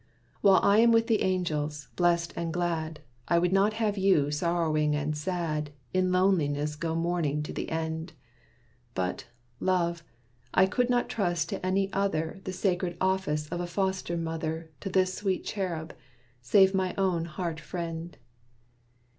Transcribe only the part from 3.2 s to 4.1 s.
I would not have